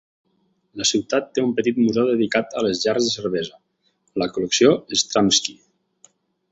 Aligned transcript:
La 0.79 0.87
ciutat 0.91 1.27
té 1.37 1.43
un 1.49 1.51
petit 1.59 1.77
museu 1.83 2.09
dedicat 2.13 2.57
a 2.61 2.65
les 2.69 2.81
gerres 2.87 3.09
de 3.11 3.15
cervesa, 3.19 3.61
la 4.23 4.31
col·lecció 4.39 4.77
Stramski. 5.05 5.61